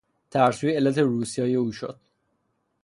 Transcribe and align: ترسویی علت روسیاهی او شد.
ترسویی 0.31 0.75
علت 0.75 0.97
روسیاهی 0.97 1.55
او 1.55 1.71
شد. 1.71 1.99